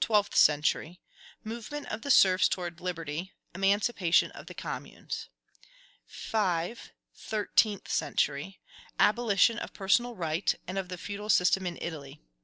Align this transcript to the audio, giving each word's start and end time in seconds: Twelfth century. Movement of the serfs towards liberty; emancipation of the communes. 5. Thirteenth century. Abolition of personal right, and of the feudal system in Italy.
Twelfth 0.00 0.36
century. 0.36 1.00
Movement 1.42 1.88
of 1.88 2.02
the 2.02 2.10
serfs 2.12 2.46
towards 2.48 2.80
liberty; 2.80 3.32
emancipation 3.52 4.30
of 4.30 4.46
the 4.46 4.54
communes. 4.54 5.28
5. 6.06 6.92
Thirteenth 7.16 7.90
century. 7.90 8.60
Abolition 9.00 9.58
of 9.58 9.74
personal 9.74 10.14
right, 10.14 10.54
and 10.68 10.78
of 10.78 10.88
the 10.88 10.96
feudal 10.96 11.28
system 11.30 11.66
in 11.66 11.76
Italy. 11.82 12.20